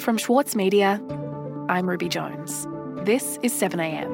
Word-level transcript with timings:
From 0.00 0.16
Schwartz 0.16 0.56
Media, 0.56 0.98
I'm 1.68 1.86
Ruby 1.86 2.08
Jones. 2.08 2.66
This 3.04 3.38
is 3.42 3.52
7am. 3.52 4.08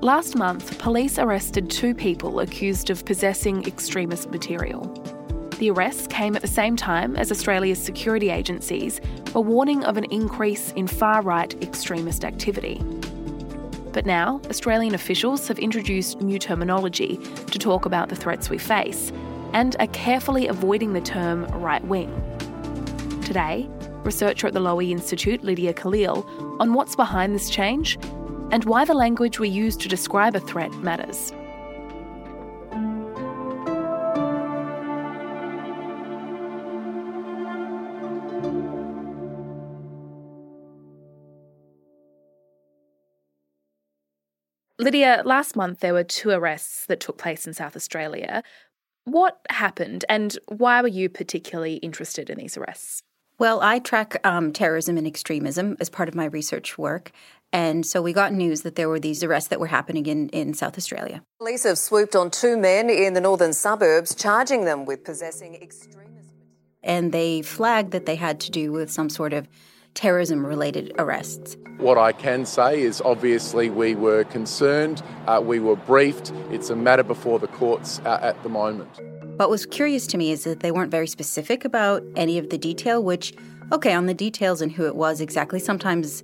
Last 0.00 0.36
month, 0.36 0.78
police 0.78 1.18
arrested 1.18 1.68
two 1.68 1.92
people 1.92 2.38
accused 2.38 2.88
of 2.90 3.04
possessing 3.04 3.66
extremist 3.66 4.30
material. 4.30 4.84
The 5.58 5.72
arrests 5.72 6.06
came 6.06 6.36
at 6.36 6.42
the 6.42 6.48
same 6.48 6.76
time 6.76 7.16
as 7.16 7.32
Australia's 7.32 7.82
security 7.82 8.30
agencies 8.30 9.00
were 9.34 9.40
warning 9.40 9.82
of 9.82 9.96
an 9.96 10.04
increase 10.04 10.70
in 10.72 10.86
far 10.86 11.20
right 11.20 11.52
extremist 11.64 12.24
activity. 12.24 12.80
But 13.92 14.06
now, 14.06 14.40
Australian 14.48 14.94
officials 14.94 15.48
have 15.48 15.58
introduced 15.58 16.20
new 16.20 16.38
terminology 16.38 17.16
to 17.16 17.58
talk 17.58 17.86
about 17.86 18.08
the 18.08 18.14
threats 18.14 18.48
we 18.48 18.56
face 18.56 19.10
and 19.52 19.76
are 19.80 19.86
carefully 19.88 20.46
avoiding 20.46 20.92
the 20.92 21.00
term 21.00 21.44
right 21.46 21.84
wing. 21.84 22.10
Today, 23.22 23.68
researcher 24.04 24.46
at 24.46 24.54
the 24.54 24.60
Lowy 24.60 24.90
Institute, 24.90 25.42
Lydia 25.44 25.72
Khalil, 25.72 26.26
on 26.60 26.74
what's 26.74 26.96
behind 26.96 27.34
this 27.34 27.50
change 27.50 27.98
and 28.50 28.64
why 28.64 28.84
the 28.84 28.94
language 28.94 29.38
we 29.38 29.48
use 29.48 29.76
to 29.76 29.88
describe 29.88 30.34
a 30.34 30.40
threat 30.40 30.72
matters. 30.76 31.32
Lydia, 44.80 45.22
last 45.26 45.56
month 45.56 45.80
there 45.80 45.92
were 45.92 46.02
two 46.02 46.30
arrests 46.30 46.86
that 46.86 47.00
took 47.00 47.18
place 47.18 47.46
in 47.46 47.52
South 47.52 47.76
Australia. 47.76 48.42
What 49.04 49.40
happened 49.50 50.04
and 50.08 50.36
why 50.46 50.82
were 50.82 50.88
you 50.88 51.08
particularly 51.08 51.76
interested 51.76 52.30
in 52.30 52.38
these 52.38 52.56
arrests? 52.56 53.02
Well, 53.38 53.60
I 53.62 53.78
track 53.78 54.20
um, 54.22 54.52
terrorism 54.52 54.98
and 54.98 55.06
extremism 55.06 55.76
as 55.80 55.88
part 55.88 56.10
of 56.10 56.14
my 56.14 56.26
research 56.26 56.76
work. 56.76 57.10
And 57.52 57.86
so 57.86 58.02
we 58.02 58.12
got 58.12 58.34
news 58.34 58.60
that 58.62 58.76
there 58.76 58.88
were 58.88 59.00
these 59.00 59.24
arrests 59.24 59.48
that 59.48 59.58
were 59.58 59.66
happening 59.66 60.04
in, 60.04 60.28
in 60.28 60.52
South 60.52 60.76
Australia. 60.76 61.22
Police 61.38 61.64
have 61.64 61.78
swooped 61.78 62.14
on 62.14 62.30
two 62.30 62.58
men 62.58 62.90
in 62.90 63.14
the 63.14 63.20
northern 63.20 63.54
suburbs, 63.54 64.14
charging 64.14 64.66
them 64.66 64.84
with 64.84 65.04
possessing 65.04 65.54
extremist. 65.54 66.28
And 66.82 67.12
they 67.12 67.42
flagged 67.42 67.92
that 67.92 68.04
they 68.06 68.16
had 68.16 68.40
to 68.40 68.50
do 68.50 68.72
with 68.72 68.90
some 68.90 69.08
sort 69.08 69.32
of 69.32 69.48
terrorism 69.94 70.46
related 70.46 70.92
arrests. 70.98 71.56
What 71.78 71.98
I 71.98 72.12
can 72.12 72.44
say 72.44 72.82
is 72.82 73.00
obviously 73.00 73.70
we 73.70 73.94
were 73.94 74.24
concerned, 74.24 75.02
uh, 75.26 75.40
we 75.42 75.60
were 75.60 75.76
briefed. 75.76 76.32
It's 76.50 76.70
a 76.70 76.76
matter 76.76 77.02
before 77.02 77.38
the 77.38 77.48
courts 77.48 78.00
uh, 78.04 78.18
at 78.22 78.42
the 78.42 78.48
moment. 78.48 79.00
What 79.38 79.48
was 79.48 79.64
curious 79.64 80.06
to 80.08 80.18
me 80.18 80.30
is 80.32 80.44
that 80.44 80.60
they 80.60 80.70
weren't 80.70 80.90
very 80.90 81.06
specific 81.06 81.64
about 81.64 82.02
any 82.16 82.36
of 82.36 82.50
the 82.50 82.58
detail, 82.58 83.02
which, 83.02 83.32
okay, 83.72 83.94
on 83.94 84.04
the 84.04 84.12
details 84.12 84.60
and 84.60 84.70
who 84.70 84.86
it 84.86 84.96
was 84.96 85.22
exactly, 85.22 85.58
sometimes 85.58 86.22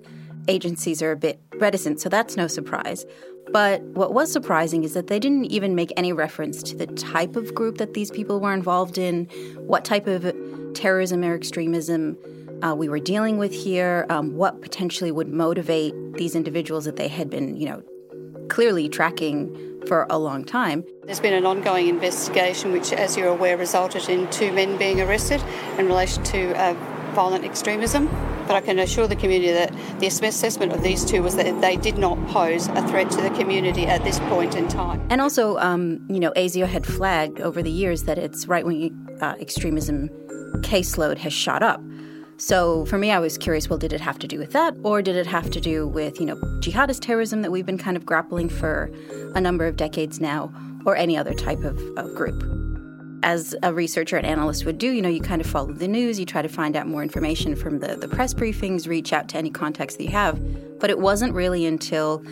agencies 0.48 1.00
are 1.00 1.12
a 1.12 1.16
bit 1.16 1.40
reticent, 1.54 2.00
so 2.00 2.10
that's 2.10 2.36
no 2.36 2.46
surprise. 2.46 3.06
But 3.52 3.80
what 3.82 4.12
was 4.12 4.30
surprising 4.30 4.84
is 4.84 4.92
that 4.94 5.06
they 5.06 5.18
didn't 5.18 5.46
even 5.46 5.74
make 5.74 5.92
any 5.96 6.12
reference 6.12 6.62
to 6.64 6.76
the 6.76 6.86
type 6.86 7.36
of 7.36 7.54
group 7.54 7.78
that 7.78 7.94
these 7.94 8.10
people 8.10 8.40
were 8.40 8.52
involved 8.52 8.98
in, 8.98 9.26
what 9.66 9.84
type 9.84 10.06
of 10.06 10.36
terrorism 10.74 11.24
or 11.24 11.34
extremism 11.34 12.18
uh, 12.62 12.74
we 12.74 12.88
were 12.88 12.98
dealing 12.98 13.38
with 13.38 13.52
here, 13.52 14.06
um, 14.08 14.34
what 14.34 14.60
potentially 14.62 15.10
would 15.10 15.28
motivate 15.28 15.94
these 16.14 16.34
individuals 16.34 16.84
that 16.84 16.96
they 16.96 17.08
had 17.08 17.30
been, 17.30 17.56
you 17.56 17.68
know, 17.68 17.82
clearly 18.48 18.88
tracking 18.88 19.54
for 19.86 20.06
a 20.10 20.18
long 20.18 20.44
time. 20.44 20.84
There's 21.04 21.20
been 21.20 21.34
an 21.34 21.46
ongoing 21.46 21.88
investigation, 21.88 22.72
which, 22.72 22.92
as 22.92 23.16
you're 23.16 23.28
aware, 23.28 23.56
resulted 23.56 24.08
in 24.08 24.28
two 24.30 24.52
men 24.52 24.76
being 24.76 25.00
arrested 25.00 25.42
in 25.78 25.86
relation 25.86 26.22
to 26.24 26.52
uh, 26.60 26.74
violent 27.14 27.44
extremism. 27.44 28.08
But 28.46 28.54
I 28.54 28.60
can 28.60 28.78
assure 28.78 29.08
the 29.08 29.16
community 29.16 29.52
that 29.52 29.72
the 29.98 30.06
assessment 30.06 30.72
of 30.72 30.82
these 30.82 31.04
two 31.04 31.22
was 31.22 31.34
that 31.36 31.60
they 31.60 31.76
did 31.76 31.98
not 31.98 32.16
pose 32.28 32.68
a 32.68 32.86
threat 32.88 33.10
to 33.12 33.20
the 33.20 33.30
community 33.30 33.86
at 33.86 34.04
this 34.04 34.20
point 34.20 34.54
in 34.54 34.68
time. 34.68 35.04
And 35.10 35.20
also, 35.20 35.56
um, 35.58 36.06
you 36.08 36.20
know, 36.20 36.32
ASIO 36.36 36.66
had 36.66 36.86
flagged 36.86 37.40
over 37.40 37.60
the 37.60 37.70
years 37.70 38.04
that 38.04 38.18
its 38.18 38.46
right 38.46 38.64
wing 38.64 39.08
uh, 39.20 39.34
extremism 39.40 40.10
caseload 40.62 41.18
has 41.18 41.32
shot 41.32 41.62
up. 41.62 41.80
So 42.38 42.84
for 42.86 42.98
me, 42.98 43.10
I 43.10 43.18
was 43.18 43.38
curious 43.38 43.70
well, 43.70 43.78
did 43.78 43.92
it 43.92 44.00
have 44.00 44.18
to 44.18 44.28
do 44.28 44.38
with 44.38 44.52
that? 44.52 44.76
Or 44.82 45.00
did 45.00 45.16
it 45.16 45.26
have 45.26 45.50
to 45.50 45.60
do 45.60 45.88
with, 45.88 46.20
you 46.20 46.26
know, 46.26 46.36
jihadist 46.60 47.00
terrorism 47.00 47.42
that 47.42 47.50
we've 47.50 47.64
been 47.64 47.78
kind 47.78 47.96
of 47.96 48.04
grappling 48.04 48.48
for 48.48 48.90
a 49.34 49.40
number 49.40 49.66
of 49.66 49.76
decades 49.76 50.20
now, 50.20 50.52
or 50.84 50.96
any 50.96 51.16
other 51.16 51.32
type 51.32 51.64
of, 51.64 51.78
of 51.96 52.14
group? 52.14 52.44
As 53.22 53.54
a 53.62 53.72
researcher 53.72 54.16
and 54.16 54.26
analyst 54.26 54.66
would 54.66 54.78
do, 54.78 54.90
you 54.90 55.00
know, 55.00 55.08
you 55.08 55.20
kind 55.20 55.40
of 55.40 55.46
follow 55.46 55.72
the 55.72 55.88
news, 55.88 56.20
you 56.20 56.26
try 56.26 56.42
to 56.42 56.48
find 56.48 56.76
out 56.76 56.86
more 56.86 57.02
information 57.02 57.56
from 57.56 57.78
the, 57.78 57.96
the 57.96 58.08
press 58.08 58.34
briefings, 58.34 58.86
reach 58.86 59.12
out 59.12 59.28
to 59.30 59.38
any 59.38 59.50
contacts 59.50 59.96
that 59.96 60.04
you 60.04 60.10
have. 60.10 60.38
But 60.78 60.90
it 60.90 60.98
wasn't 60.98 61.32
really 61.32 61.64
until 61.64 62.22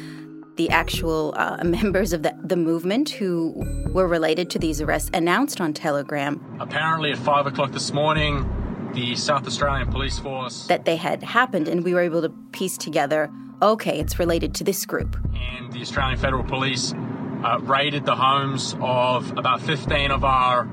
the 0.57 0.69
actual 0.69 1.35
uh, 1.37 1.65
members 1.65 2.13
of 2.13 2.23
the, 2.23 2.37
the 2.45 2.57
movement 2.57 3.09
who 3.09 3.55
were 3.93 4.07
related 4.07 4.51
to 4.51 4.59
these 4.59 4.83
arrests 4.83 5.11
announced 5.15 5.61
on 5.61 5.73
Telegram. 5.73 6.45
Apparently, 6.61 7.11
at 7.11 7.19
five 7.19 7.47
o'clock 7.47 7.73
this 7.73 7.93
morning, 7.93 8.49
the 8.95 9.17
South 9.17 9.47
Australian 9.47 9.91
Police 9.91 10.19
Force. 10.19 10.67
That 10.67 10.85
they 10.85 10.97
had 10.97 11.23
happened, 11.23 11.69
and 11.69 11.85
we 11.85 11.95
were 11.95 12.01
able 12.01 12.23
to 12.23 12.31
piece 12.53 12.77
together 12.79 13.31
okay, 13.63 13.99
it's 13.99 14.19
related 14.19 14.55
to 14.57 14.65
this 14.65 14.85
group. 14.85 15.17
And 15.35 15.73
the 15.73 15.81
Australian 15.81 16.19
Federal 16.19 16.45
Police 16.45 16.93
uh, 16.93 17.59
raided 17.61 18.05
the 18.05 18.15
homes 18.15 18.77
of 18.81 19.31
about 19.39 19.61
15 19.63 20.11
of 20.11 20.25
our 20.25 20.69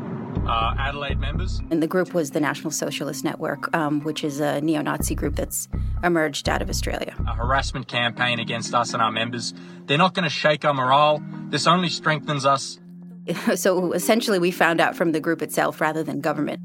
uh, 0.47 0.75
Adelaide 0.77 1.19
members. 1.19 1.61
And 1.69 1.81
the 1.81 1.87
group 1.87 2.13
was 2.13 2.31
the 2.31 2.39
National 2.39 2.71
Socialist 2.71 3.23
Network, 3.23 3.73
um, 3.75 4.01
which 4.01 4.23
is 4.23 4.39
a 4.39 4.61
neo 4.61 4.81
Nazi 4.81 5.15
group 5.15 5.35
that's 5.35 5.67
emerged 6.03 6.49
out 6.49 6.61
of 6.61 6.69
Australia. 6.69 7.15
A 7.27 7.33
harassment 7.33 7.87
campaign 7.87 8.39
against 8.39 8.73
us 8.73 8.93
and 8.93 9.01
our 9.01 9.11
members. 9.11 9.53
They're 9.85 9.97
not 9.97 10.13
going 10.13 10.23
to 10.23 10.29
shake 10.29 10.65
our 10.65 10.73
morale. 10.73 11.21
This 11.49 11.67
only 11.67 11.89
strengthens 11.89 12.45
us. 12.45 12.79
so 13.55 13.93
essentially, 13.93 14.39
we 14.39 14.51
found 14.51 14.81
out 14.81 14.95
from 14.95 15.11
the 15.11 15.19
group 15.19 15.41
itself 15.41 15.79
rather 15.79 16.03
than 16.03 16.21
government 16.21 16.59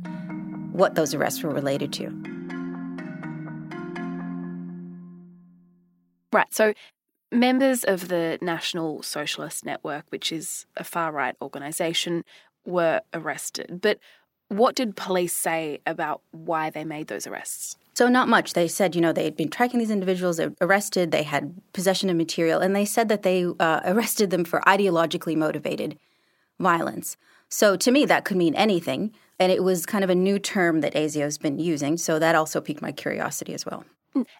what 0.76 0.94
those 0.94 1.14
arrests 1.14 1.42
were 1.42 1.50
related 1.50 1.92
to. 1.94 2.06
Right. 6.32 6.52
So, 6.52 6.74
members 7.32 7.82
of 7.84 8.08
the 8.08 8.38
National 8.42 9.02
Socialist 9.02 9.64
Network, 9.64 10.04
which 10.10 10.30
is 10.30 10.66
a 10.76 10.84
far 10.84 11.12
right 11.12 11.34
organisation, 11.40 12.24
were 12.66 13.00
arrested. 13.14 13.80
But 13.80 13.98
what 14.48 14.74
did 14.74 14.96
police 14.96 15.32
say 15.32 15.80
about 15.86 16.20
why 16.32 16.70
they 16.70 16.84
made 16.84 17.08
those 17.08 17.26
arrests? 17.26 17.76
So, 17.94 18.08
not 18.08 18.28
much. 18.28 18.52
They 18.52 18.68
said, 18.68 18.94
you 18.94 19.00
know, 19.00 19.12
they 19.12 19.24
had 19.24 19.36
been 19.36 19.48
tracking 19.48 19.78
these 19.78 19.90
individuals, 19.90 20.36
they 20.36 20.50
arrested, 20.60 21.10
they 21.10 21.22
had 21.22 21.54
possession 21.72 22.10
of 22.10 22.16
material, 22.16 22.60
and 22.60 22.76
they 22.76 22.84
said 22.84 23.08
that 23.08 23.22
they 23.22 23.46
uh, 23.58 23.80
arrested 23.86 24.30
them 24.30 24.44
for 24.44 24.60
ideologically 24.66 25.36
motivated 25.36 25.98
violence. 26.60 27.16
So, 27.48 27.76
to 27.76 27.90
me, 27.90 28.04
that 28.04 28.24
could 28.26 28.36
mean 28.36 28.54
anything. 28.54 29.12
And 29.38 29.52
it 29.52 29.62
was 29.62 29.84
kind 29.84 30.02
of 30.02 30.10
a 30.10 30.14
new 30.14 30.38
term 30.38 30.80
that 30.80 30.94
ASIO's 30.94 31.36
been 31.36 31.58
using, 31.58 31.98
so 31.98 32.18
that 32.18 32.34
also 32.34 32.60
piqued 32.60 32.80
my 32.80 32.92
curiosity 32.92 33.52
as 33.52 33.66
well. 33.66 33.84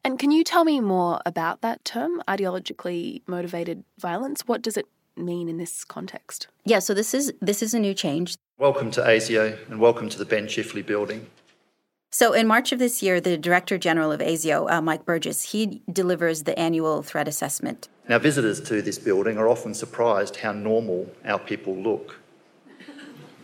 And 0.03 0.19
can 0.19 0.31
you 0.31 0.43
tell 0.43 0.65
me 0.65 0.81
more 0.81 1.21
about 1.27 1.61
that 1.61 1.85
term, 1.85 2.23
ideologically 2.27 3.21
motivated 3.27 3.85
violence? 3.99 4.43
What 4.47 4.63
does 4.63 4.79
it 4.79 4.87
mean 5.17 5.51
in 5.51 5.59
this 5.59 5.85
context? 5.85 6.49
Yeah, 6.65 6.79
so 6.79 6.95
this 6.95 7.13
is 7.13 7.33
this 7.43 7.63
is 7.63 7.75
a 7.75 7.79
new 7.79 7.93
change. 7.93 8.37
Welcome 8.59 8.91
to 8.93 9.03
ASIO 9.03 9.59
and 9.71 9.79
welcome 9.79 10.09
to 10.09 10.19
the 10.19 10.25
Ben 10.25 10.47
Chifley 10.47 10.85
building. 10.85 11.27
So 12.11 12.33
in 12.33 12.47
March 12.47 12.73
of 12.73 12.79
this 12.79 13.03
year, 13.03 13.21
the 13.21 13.37
Director 13.37 13.77
General 13.77 14.13
of 14.13 14.21
ASIO, 14.21 14.71
uh, 14.71 14.81
Mike 14.81 15.05
Burgess, 15.05 15.53
he 15.53 15.83
delivers 15.93 16.45
the 16.45 16.59
annual 16.59 17.03
threat 17.03 17.29
assessment. 17.29 17.89
Now, 18.09 18.19
visitors 18.19 18.61
to 18.63 18.81
this 18.81 18.99
building 18.99 19.37
are 19.37 19.49
often 19.49 19.75
surprised 19.75 20.37
how 20.37 20.53
normal 20.53 21.13
our 21.27 21.39
people 21.39 21.77
look. 21.77 22.19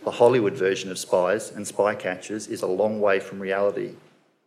The 0.03 0.11
Hollywood 0.11 0.53
version 0.53 0.91
of 0.91 0.97
spies 0.97 1.49
and 1.49 1.65
spy 1.65 1.95
catchers 1.95 2.47
is 2.47 2.61
a 2.61 2.67
long 2.67 2.99
way 2.99 3.21
from 3.21 3.39
reality. 3.39 3.93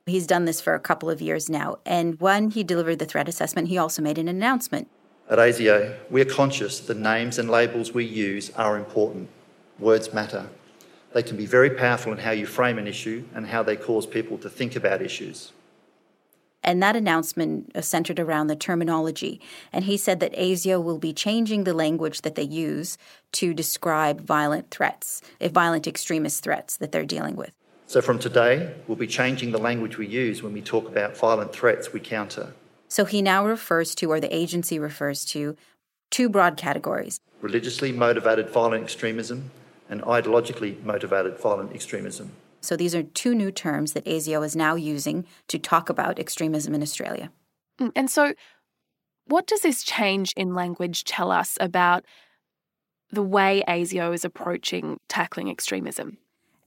He's 0.04 0.26
done 0.26 0.44
this 0.44 0.60
for 0.60 0.74
a 0.74 0.78
couple 0.78 1.08
of 1.08 1.22
years 1.22 1.48
now, 1.48 1.78
and 1.86 2.20
when 2.20 2.50
he 2.50 2.62
delivered 2.62 2.98
the 2.98 3.06
threat 3.06 3.26
assessment, 3.26 3.68
he 3.68 3.78
also 3.78 4.02
made 4.02 4.18
an 4.18 4.28
announcement. 4.28 4.88
At 5.30 5.38
ASIO, 5.38 5.96
we're 6.10 6.26
conscious 6.26 6.78
the 6.78 6.94
names 6.94 7.38
and 7.38 7.50
labels 7.50 7.92
we 7.92 8.04
use 8.04 8.50
are 8.50 8.76
important. 8.76 9.30
Words 9.78 10.12
matter. 10.12 10.48
They 11.14 11.22
can 11.22 11.38
be 11.38 11.46
very 11.46 11.70
powerful 11.70 12.12
in 12.12 12.18
how 12.18 12.32
you 12.32 12.44
frame 12.44 12.78
an 12.78 12.86
issue 12.86 13.24
and 13.34 13.46
how 13.46 13.62
they 13.62 13.76
cause 13.76 14.06
people 14.06 14.36
to 14.38 14.50
think 14.50 14.76
about 14.76 15.00
issues. 15.00 15.52
And 16.66 16.82
that 16.82 16.96
announcement 16.96 17.72
centered 17.82 18.20
around 18.20 18.48
the 18.48 18.56
terminology. 18.56 19.40
And 19.72 19.84
he 19.84 19.96
said 19.96 20.20
that 20.20 20.34
ASIO 20.34 20.82
will 20.82 20.98
be 20.98 21.14
changing 21.14 21.64
the 21.64 21.72
language 21.72 22.22
that 22.22 22.34
they 22.34 22.42
use 22.42 22.98
to 23.32 23.54
describe 23.54 24.20
violent 24.20 24.70
threats, 24.70 25.22
eh, 25.40 25.48
violent 25.48 25.86
extremist 25.86 26.42
threats 26.42 26.76
that 26.76 26.92
they're 26.92 27.06
dealing 27.06 27.36
with. 27.36 27.52
So 27.86 28.02
from 28.02 28.18
today, 28.18 28.74
we'll 28.88 28.96
be 28.96 29.06
changing 29.06 29.52
the 29.52 29.58
language 29.58 29.96
we 29.96 30.08
use 30.08 30.42
when 30.42 30.52
we 30.52 30.60
talk 30.60 30.88
about 30.88 31.16
violent 31.16 31.52
threats 31.52 31.92
we 31.92 32.00
counter. 32.00 32.52
So 32.88 33.04
he 33.04 33.22
now 33.22 33.46
refers 33.46 33.94
to, 33.96 34.10
or 34.10 34.20
the 34.20 34.34
agency 34.34 34.78
refers 34.78 35.24
to, 35.26 35.56
two 36.10 36.28
broad 36.28 36.56
categories 36.56 37.20
religiously 37.40 37.92
motivated 37.92 38.50
violent 38.50 38.82
extremism 38.82 39.50
and 39.88 40.02
ideologically 40.02 40.82
motivated 40.82 41.38
violent 41.38 41.72
extremism. 41.72 42.32
So 42.66 42.76
these 42.76 42.94
are 42.94 43.02
two 43.04 43.34
new 43.34 43.52
terms 43.52 43.92
that 43.92 44.04
ASIO 44.06 44.44
is 44.44 44.56
now 44.56 44.74
using 44.74 45.24
to 45.48 45.58
talk 45.58 45.88
about 45.88 46.18
extremism 46.18 46.74
in 46.74 46.82
Australia. 46.82 47.30
Mm, 47.80 47.92
and 47.94 48.10
so, 48.10 48.34
what 49.26 49.46
does 49.46 49.60
this 49.60 49.84
change 49.84 50.32
in 50.36 50.52
language 50.52 51.04
tell 51.04 51.30
us 51.30 51.56
about 51.60 52.04
the 53.10 53.22
way 53.22 53.62
ASIO 53.68 54.12
is 54.12 54.24
approaching 54.24 54.98
tackling 55.08 55.48
extremism? 55.48 56.18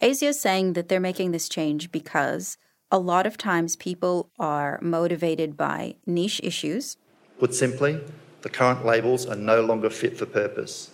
ASIO 0.01 0.29
is 0.29 0.39
saying 0.39 0.73
that 0.73 0.87
they're 0.87 1.01
making 1.01 1.31
this 1.31 1.49
change 1.49 1.91
because 1.91 2.57
a 2.91 2.97
lot 2.97 3.27
of 3.27 3.37
times 3.37 3.75
people 3.75 4.29
are 4.39 4.79
motivated 4.81 5.57
by 5.57 5.95
niche 6.05 6.39
issues. 6.43 6.95
Put 7.39 7.53
simply, 7.53 7.99
the 8.41 8.49
current 8.49 8.85
labels 8.85 9.25
are 9.25 9.35
no 9.35 9.61
longer 9.61 9.89
fit 9.89 10.17
for 10.17 10.25
purpose. 10.25 10.91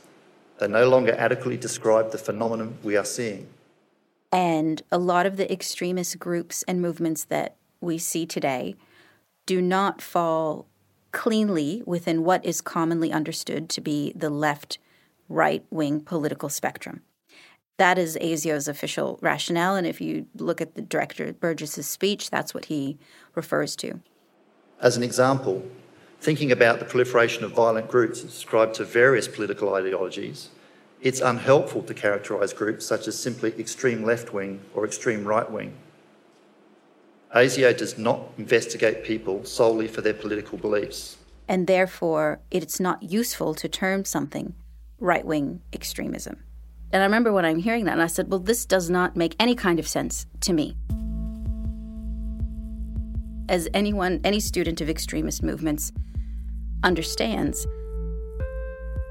They 0.58 0.68
no 0.68 0.90
longer 0.90 1.14
adequately 1.14 1.58
describe 1.58 2.12
the 2.12 2.18
phenomenon 2.18 2.78
we 2.84 2.98
are 2.98 3.06
seeing. 3.06 3.48
And 4.32 4.82
a 4.92 4.98
lot 4.98 5.26
of 5.26 5.38
the 5.38 5.52
extremist 5.52 6.20
groups 6.20 6.64
and 6.68 6.82
movements 6.82 7.26
that 7.26 7.56
we 7.80 7.98
see 7.98 8.26
today 8.26 8.76
do 9.46 9.62
not 9.62 10.02
fall 10.02 10.68
cleanly 11.12 11.82
within 11.86 12.24
what 12.24 12.44
is 12.46 12.60
commonly 12.60 13.12
understood 13.12 13.70
to 13.70 13.82
be 13.82 14.12
the 14.16 14.30
left 14.30 14.78
right 15.30 15.64
wing 15.70 16.02
political 16.02 16.50
spectrum. 16.50 17.02
That 17.78 17.98
is 17.98 18.18
ASIO's 18.22 18.68
official 18.68 19.20
rationale. 19.22 19.76
And 19.76 19.86
if 19.86 20.00
you 20.00 20.28
look 20.36 20.62
at 20.62 20.76
the 20.76 20.82
director 20.82 21.34
Burgess's 21.34 21.88
speech, 21.88 22.30
that's 22.30 22.54
what 22.54 22.66
he 22.66 22.98
refers 23.34 23.76
to. 23.78 24.00
As 24.82 24.98
an 24.98 25.04
example, 25.04 25.66
thinking 26.22 26.52
about 26.52 26.80
the 26.80 26.86
proliferation 26.86 27.44
of 27.44 27.52
violent 27.52 27.90
groups 27.90 28.24
ascribed 28.24 28.76
to 28.76 28.86
various 28.86 29.28
political 29.28 29.74
ideologies, 29.74 30.50
it's 31.06 31.22
unhelpful 31.22 31.84
to 31.84 31.94
characterise 31.94 32.54
groups 32.56 32.84
such 32.84 33.08
as 33.08 33.18
simply 33.18 33.54
extreme 33.60 34.04
left 34.04 34.34
wing 34.34 34.60
or 34.74 34.84
extreme 34.84 35.24
right 35.24 35.50
wing. 35.52 35.72
ASIO 37.36 37.78
does 37.78 37.96
not 37.96 38.32
investigate 38.40 39.04
people 39.04 39.46
solely 39.46 39.88
for 39.88 40.02
their 40.02 40.16
political 40.16 40.58
beliefs. 40.58 41.18
And 41.48 41.68
therefore, 41.68 42.40
it's 42.50 42.80
not 42.80 43.04
useful 43.04 43.54
to 43.54 43.70
term 43.70 44.04
something 44.04 44.56
right 45.00 45.24
wing 45.24 45.62
extremism. 45.72 46.44
And 46.92 47.04
I 47.04 47.06
remember 47.06 47.32
when 47.32 47.46
I'm 47.46 47.60
hearing 47.60 47.86
that, 47.86 47.92
and 47.92 48.02
I 48.02 48.08
said, 48.08 48.32
well, 48.32 48.40
this 48.40 48.66
does 48.66 48.90
not 48.90 49.16
make 49.16 49.36
any 49.40 49.54
kind 49.54 49.78
of 49.78 49.88
sense 49.88 50.26
to 50.42 50.54
me. 50.54 50.76
As 53.48 53.68
anyone, 53.76 54.22
any 54.24 54.40
student 54.40 54.82
of 54.82 54.90
extremist 54.90 55.44
movements 55.44 55.92
understands, 56.82 57.68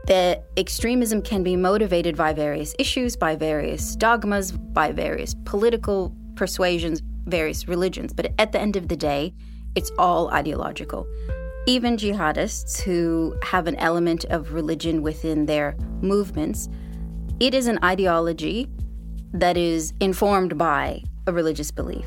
that 0.07 0.45
extremism 0.57 1.23
can 1.23 1.43
be 1.43 1.57
motivated 1.57 2.17
by 2.17 2.33
various 2.33 2.75
issues, 2.79 3.17
by 3.17 3.37
various 3.37 3.97
dogmas, 3.97 4.53
by 4.53 4.93
various 4.93 5.35
political 5.45 6.15
persuasions, 6.35 7.03
various 7.27 7.69
religions. 7.69 8.13
But 8.13 8.33
at 8.39 8.53
the 8.53 8.61
end 8.61 8.77
of 8.77 8.89
the 8.89 8.97
day, 8.97 9.35
it's 9.75 9.91
all 9.99 10.31
ideological. 10.31 11.07
Even 11.67 11.97
jihadists 11.97 12.81
who 12.83 13.35
have 13.43 13.67
an 13.67 13.77
element 13.77 14.25
of 14.27 14.53
religion 14.53 15.03
within 15.03 15.47
their 15.47 15.77
movements 16.03 16.69
it 17.41 17.53
is 17.53 17.67
an 17.67 17.81
ideology 17.83 18.69
that 19.33 19.57
is 19.57 19.93
informed 20.01 20.57
by 20.57 21.03
a 21.27 21.33
religious 21.33 21.73
belief. 21.73 22.07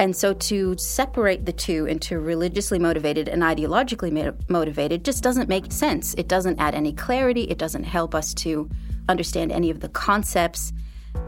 And 0.00 0.16
so 0.16 0.32
to 0.32 0.78
separate 0.78 1.44
the 1.44 1.52
two 1.52 1.84
into 1.84 2.18
religiously 2.20 2.78
motivated 2.78 3.28
and 3.28 3.42
ideologically 3.42 4.34
motivated 4.48 5.04
just 5.04 5.22
doesn't 5.22 5.46
make 5.46 5.70
sense. 5.70 6.14
It 6.14 6.26
doesn't 6.26 6.58
add 6.58 6.74
any 6.74 6.94
clarity, 6.94 7.42
it 7.42 7.58
doesn't 7.58 7.84
help 7.84 8.14
us 8.14 8.32
to 8.34 8.70
understand 9.10 9.52
any 9.52 9.68
of 9.68 9.80
the 9.80 9.90
concepts 9.90 10.72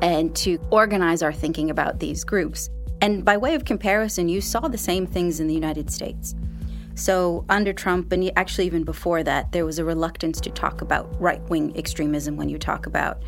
and 0.01 0.35
to 0.37 0.59
organize 0.71 1.23
our 1.23 1.35
thinking 1.35 1.69
about 1.69 1.99
these 1.99 2.25
groups. 2.25 2.71
And 3.03 3.27
by 3.27 3.37
way 3.37 3.55
of 3.55 3.67
comparison, 3.67 4.31
you 4.31 4.41
saw 4.41 4.61
the 4.69 4.79
same 4.79 5.07
things 5.07 5.39
in 5.39 5.49
the 5.49 5.55
United 5.55 5.91
States. 5.91 6.35
So, 6.95 7.45
under 7.51 7.75
Trump, 7.75 8.11
and 8.11 8.31
actually 8.37 8.67
even 8.67 8.85
before 8.85 9.23
that, 9.23 9.53
there 9.53 9.67
was 9.67 9.79
a 9.79 9.85
reluctance 9.85 10.41
to 10.43 10.51
talk 10.51 10.81
about 10.81 11.21
right 11.21 11.43
wing 11.51 11.77
extremism 11.77 12.37
when 12.37 12.49
you 12.49 12.59
talk 12.59 12.87
about, 12.87 13.23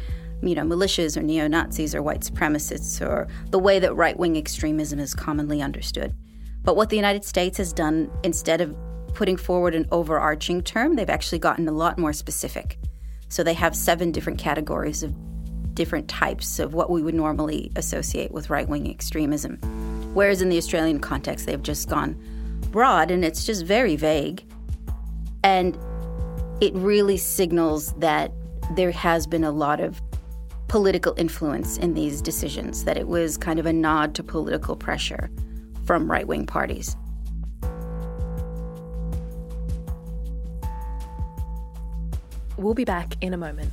you 0.46 0.55
know, 0.55 0.62
militias 0.62 1.17
or 1.17 1.23
neo 1.23 1.49
Nazis 1.49 1.94
or 1.94 2.02
white 2.02 2.20
supremacists 2.20 3.00
or 3.00 3.29
the 3.50 3.58
way 3.58 3.79
that 3.79 3.94
right 3.94 4.19
wing 4.19 4.37
extremism 4.37 4.99
is 4.99 5.14
commonly 5.14 5.62
understood. 5.62 6.14
But 6.62 6.76
what 6.76 6.91
the 6.91 6.96
United 6.96 7.25
States 7.25 7.58
has 7.58 7.73
done, 7.73 8.11
instead 8.23 8.61
of 8.61 8.76
putting 9.14 9.37
forward 9.37 9.75
an 9.75 9.87
overarching 9.93 10.62
term, 10.62 10.96
they've 10.96 11.11
actually 11.11 11.38
gotten 11.38 11.69
a 11.69 11.73
lot 11.73 11.99
more 11.99 12.12
specific. 12.12 12.79
So, 13.29 13.43
they 13.43 13.55
have 13.55 13.75
seven 13.75 14.12
different 14.12 14.38
categories 14.38 15.02
of 15.02 15.14
different 15.75 16.08
types 16.08 16.58
of 16.58 16.75
what 16.75 16.91
we 16.91 17.02
would 17.02 17.14
normally 17.14 17.70
associate 17.76 18.31
with 18.31 18.50
right 18.50 18.69
wing 18.69 18.88
extremism. 18.88 19.56
Whereas 20.14 20.41
in 20.41 20.49
the 20.49 20.56
Australian 20.56 21.00
context, 21.00 21.46
they've 21.46 21.62
just 21.62 21.88
gone 21.88 22.17
broad 22.70 23.11
and 23.11 23.25
it's 23.25 23.44
just 23.44 23.64
very 23.64 23.96
vague. 23.96 24.44
And 25.43 25.76
it 26.61 26.73
really 26.75 27.17
signals 27.17 27.93
that 27.94 28.32
there 28.73 28.93
has 28.93 29.26
been 29.26 29.44
a 29.44 29.50
lot 29.50 29.81
of 29.81 30.00
political 30.74 31.14
influence 31.16 31.76
in 31.76 31.94
these 31.94 32.20
decisions, 32.20 32.82
that 32.82 32.96
it 32.96 33.06
was 33.06 33.36
kind 33.36 33.60
of 33.60 33.64
a 33.64 33.72
nod 33.72 34.12
to 34.12 34.24
political 34.24 34.74
pressure 34.74 35.30
from 35.84 36.10
right 36.10 36.26
wing 36.26 36.44
parties. 36.44 36.96
We'll 42.56 42.74
be 42.74 42.84
back 42.84 43.14
in 43.20 43.32
a 43.32 43.36
moment. 43.36 43.70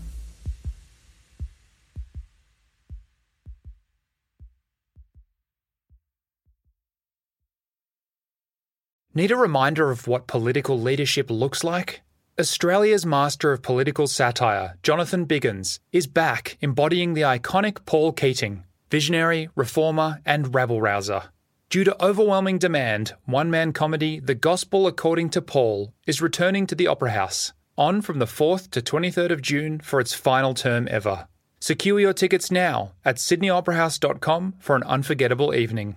Need 9.16 9.32
a 9.32 9.36
reminder 9.36 9.90
of 9.90 10.08
what 10.08 10.28
political 10.28 10.80
leadership 10.80 11.32
looks 11.32 11.64
like? 11.64 12.02
Australia's 12.42 13.06
master 13.06 13.52
of 13.52 13.62
political 13.62 14.08
satire, 14.08 14.76
Jonathan 14.82 15.28
Biggins, 15.28 15.80
is 15.92 16.08
back 16.08 16.58
embodying 16.60 17.14
the 17.14 17.22
iconic 17.22 17.86
Paul 17.86 18.12
Keating, 18.12 18.64
visionary, 18.90 19.50
reformer, 19.56 20.22
and 20.26 20.56
rabble 20.56 20.82
rouser. 20.82 21.26
Due 21.70 21.84
to 21.84 22.04
overwhelming 22.04 22.58
demand, 22.58 23.14
one 23.26 23.52
man 23.52 23.72
comedy 23.74 24.20
The 24.20 24.34
Gospel 24.34 24.88
According 24.88 25.30
to 25.30 25.42
Paul 25.44 25.94
is 26.08 26.20
returning 26.20 26.66
to 26.66 26.74
the 26.74 26.88
Opera 26.88 27.12
House, 27.12 27.54
on 27.78 28.02
from 28.02 28.18
the 28.18 28.26
4th 28.26 28.72
to 28.72 28.82
23rd 28.82 29.30
of 29.30 29.44
June 29.44 29.80
for 29.80 30.00
its 30.00 30.16
final 30.16 30.56
term 30.56 30.88
ever. 30.90 31.28
Secure 31.60 32.00
your 32.00 32.14
tickets 32.14 32.50
now 32.50 32.94
at 33.06 33.18
sydneyoperahouse.com 33.18 34.56
for 34.58 34.76
an 34.76 34.82
unforgettable 34.82 35.54
evening. 35.54 35.96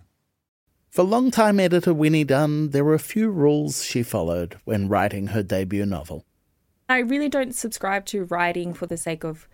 For 0.90 1.04
longtime 1.04 1.58
editor 1.58 1.94
Winnie 1.94 2.22
Dunn, 2.22 2.68
there 2.68 2.84
were 2.84 2.92
a 2.92 2.98
few 2.98 3.30
rules 3.30 3.82
she 3.82 4.02
followed 4.02 4.58
when 4.64 4.90
writing 4.90 5.28
her 5.28 5.42
debut 5.42 5.86
novel. 5.86 6.26
I 6.88 6.98
really 6.98 7.28
don't 7.28 7.54
subscribe 7.54 8.04
to 8.06 8.24
writing 8.24 8.74
for 8.74 8.86
the 8.86 8.96
sake 8.96 9.24
of, 9.24 9.48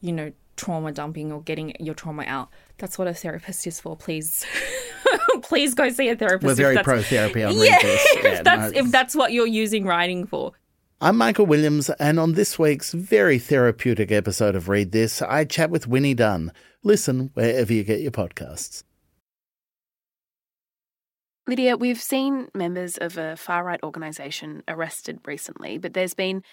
you 0.00 0.12
know, 0.12 0.32
trauma 0.56 0.92
dumping 0.92 1.32
or 1.32 1.42
getting 1.42 1.74
your 1.80 1.94
trauma 1.94 2.24
out. 2.26 2.50
That's 2.78 2.98
what 2.98 3.08
a 3.08 3.14
therapist 3.14 3.66
is 3.66 3.80
for. 3.80 3.96
Please, 3.96 4.44
please 5.42 5.74
go 5.74 5.88
see 5.88 6.08
a 6.08 6.16
therapist. 6.16 6.46
We're 6.46 6.54
very 6.54 6.82
pro 6.82 7.02
therapy 7.02 7.42
on 7.42 7.52
yeah, 7.56 7.78
this. 7.82 8.06
Yeah, 8.14 8.28
if 8.28 8.44
that's 8.44 8.72
no, 8.72 8.78
if 8.78 8.90
that's 8.90 9.14
what 9.16 9.32
you're 9.32 9.46
using 9.46 9.84
writing 9.84 10.26
for. 10.26 10.52
I'm 11.02 11.16
Michael 11.16 11.46
Williams, 11.46 11.88
and 11.98 12.20
on 12.20 12.34
this 12.34 12.58
week's 12.58 12.92
very 12.92 13.38
therapeutic 13.38 14.12
episode 14.12 14.54
of 14.54 14.68
Read 14.68 14.92
This, 14.92 15.22
I 15.22 15.46
chat 15.46 15.70
with 15.70 15.86
Winnie 15.86 16.12
Dunn. 16.12 16.52
Listen 16.82 17.30
wherever 17.32 17.72
you 17.72 17.84
get 17.84 18.00
your 18.00 18.10
podcasts. 18.10 18.84
Lydia, 21.50 21.76
we've 21.76 22.00
seen 22.00 22.46
members 22.54 22.96
of 22.96 23.18
a 23.18 23.36
far 23.36 23.64
right 23.64 23.82
organisation 23.82 24.62
arrested 24.68 25.18
recently, 25.24 25.78
but 25.78 25.94
there's 25.94 26.14
been 26.14 26.44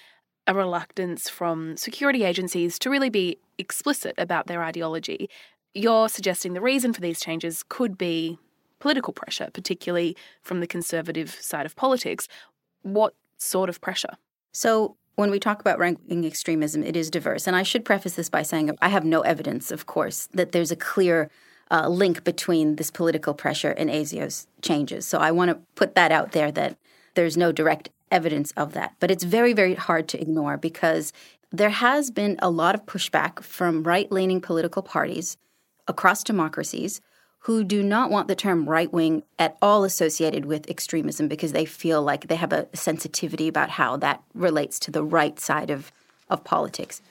a 0.47 0.55
reluctance 0.55 1.29
from 1.29 1.77
security 1.77 2.23
agencies 2.23 2.79
to 2.79 2.89
really 2.89 3.11
be 3.11 3.37
explicit 3.59 4.15
about 4.17 4.47
their 4.47 4.63
ideology. 4.63 5.29
You're 5.75 6.09
suggesting 6.09 6.53
the 6.53 6.61
reason 6.61 6.93
for 6.93 7.01
these 7.01 7.19
changes 7.19 7.63
could 7.69 7.95
be 7.95 8.39
political 8.79 9.13
pressure, 9.13 9.51
particularly 9.53 10.17
from 10.41 10.61
the 10.61 10.67
conservative 10.67 11.29
side 11.29 11.67
of 11.67 11.75
politics. 11.75 12.27
What 12.81 13.13
sort 13.37 13.69
of 13.69 13.79
pressure? 13.79 14.17
So, 14.51 14.97
when 15.13 15.29
we 15.29 15.39
talk 15.39 15.61
about 15.61 15.77
right 15.77 15.97
wing 16.07 16.25
extremism, 16.25 16.81
it 16.81 16.95
is 16.95 17.11
diverse. 17.11 17.45
And 17.45 17.55
I 17.55 17.61
should 17.61 17.85
preface 17.85 18.15
this 18.15 18.29
by 18.29 18.41
saying 18.41 18.75
I 18.81 18.89
have 18.89 19.05
no 19.05 19.21
evidence, 19.21 19.69
of 19.69 19.85
course, 19.85 20.27
that 20.33 20.53
there's 20.53 20.71
a 20.71 20.75
clear 20.75 21.29
uh, 21.71 21.87
link 21.87 22.23
between 22.23 22.75
this 22.75 22.91
political 22.91 23.33
pressure 23.33 23.71
and 23.71 23.89
ASIO's 23.89 24.47
changes. 24.61 25.05
So 25.05 25.19
I 25.19 25.31
want 25.31 25.49
to 25.49 25.55
put 25.75 25.95
that 25.95 26.11
out 26.11 26.31
there 26.31 26.51
that 26.51 26.77
there's 27.15 27.37
no 27.37 27.51
direct 27.51 27.89
evidence 28.11 28.51
of 28.51 28.73
that. 28.73 28.93
But 28.99 29.11
it's 29.11 29.23
very, 29.23 29.53
very 29.53 29.75
hard 29.75 30.07
to 30.09 30.21
ignore 30.21 30.57
because 30.57 31.11
there 31.51 31.69
has 31.69 32.11
been 32.11 32.37
a 32.39 32.49
lot 32.49 32.75
of 32.75 32.85
pushback 32.85 33.41
from 33.41 33.83
right 33.83 34.11
leaning 34.11 34.41
political 34.41 34.81
parties 34.81 35.37
across 35.87 36.23
democracies 36.23 37.01
who 37.41 37.63
do 37.63 37.81
not 37.81 38.11
want 38.11 38.27
the 38.27 38.35
term 38.35 38.67
right 38.67 38.91
wing 38.91 39.23
at 39.39 39.57
all 39.61 39.83
associated 39.83 40.45
with 40.45 40.69
extremism 40.69 41.27
because 41.27 41.53
they 41.53 41.63
feel 41.63 42.01
like 42.01 42.27
they 42.27 42.35
have 42.35 42.51
a 42.51 42.67
sensitivity 42.73 43.47
about 43.47 43.71
how 43.71 43.95
that 43.95 44.21
relates 44.33 44.79
to 44.79 44.91
the 44.91 45.03
right 45.03 45.39
side 45.39 45.69
of, 45.69 45.91
of 46.29 46.43
politics. 46.43 47.01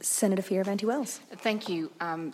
Senator 0.00 0.42
Fierravanti-Wells. 0.42 1.20
Thank 1.36 1.68
you. 1.68 1.90
Um, 2.00 2.32